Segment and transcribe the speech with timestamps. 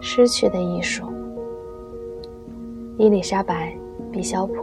[0.00, 1.04] 失去的艺术，
[2.96, 3.72] 伊丽莎白·
[4.10, 4.54] 毕肖普。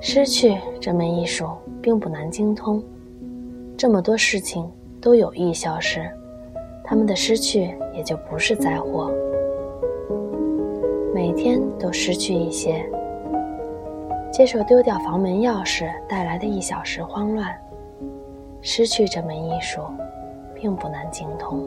[0.00, 1.48] 失去这门艺术
[1.82, 2.80] 并不难精通，
[3.76, 4.70] 这么多事情
[5.00, 6.08] 都有意消失，
[6.84, 9.10] 他们的失去也就不是灾祸。
[11.16, 12.84] 每天都失去一些，
[14.30, 17.56] 接受丢掉房门钥匙带来的一小时慌乱。
[18.60, 19.80] 失去这门艺术，
[20.54, 21.66] 并不难精通。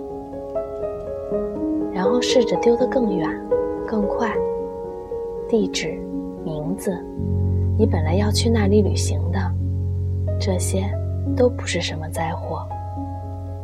[1.92, 3.28] 然后试着丢得更远、
[3.88, 4.32] 更快。
[5.48, 6.00] 地址、
[6.46, 7.04] 名字，
[7.76, 9.40] 你本来要去那里旅行的，
[10.40, 10.84] 这些
[11.36, 12.68] 都不是什么灾祸。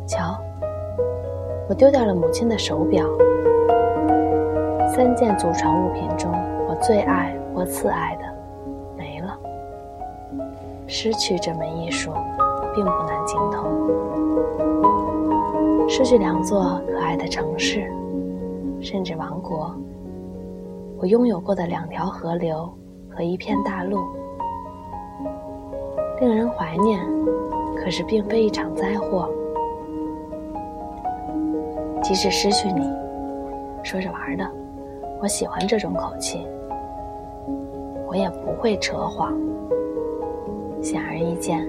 [0.04, 0.36] 瞧，
[1.68, 3.06] 我丢掉了母亲的手表。
[4.96, 6.32] 三件祖传物品中，
[6.66, 8.24] 我最爱或次爱的
[8.96, 9.38] 没了。
[10.86, 12.10] 失去这门艺术，
[12.74, 13.70] 并不难精通。
[15.86, 17.92] 失去两座可爱的城市。
[18.80, 19.74] 甚至王国，
[20.98, 22.66] 我拥有过的两条河流
[23.10, 23.98] 和一片大陆，
[26.20, 27.04] 令人怀念，
[27.76, 29.28] 可是并非一场灾祸。
[32.02, 32.90] 即使失去你，
[33.82, 34.50] 说着玩的，
[35.20, 36.46] 我喜欢这种口气，
[38.06, 39.32] 我也不会扯谎。
[40.82, 41.66] 显而易见，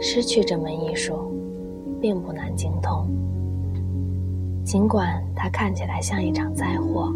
[0.00, 1.30] 失去这门艺术，
[2.00, 3.06] 并不难精通。
[4.64, 7.12] 尽管它看起来像一场灾祸，